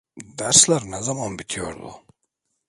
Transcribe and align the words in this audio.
Dersler 0.39 0.81
ne 0.85 1.01
zaman 1.01 1.39
bitiyordu? 1.39 1.93